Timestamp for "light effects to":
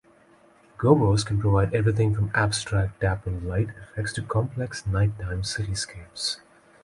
3.43-4.23